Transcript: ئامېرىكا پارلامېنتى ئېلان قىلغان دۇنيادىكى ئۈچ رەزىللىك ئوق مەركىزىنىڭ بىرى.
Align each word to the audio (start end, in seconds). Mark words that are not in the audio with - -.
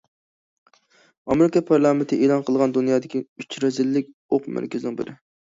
ئامېرىكا 1.35 1.61
پارلامېنتى 1.67 2.19
ئېلان 2.21 2.41
قىلغان 2.47 2.73
دۇنيادىكى 2.79 3.23
ئۈچ 3.45 3.59
رەزىللىك 3.67 4.11
ئوق 4.39 4.51
مەركىزىنىڭ 4.59 4.99
بىرى. 5.05 5.17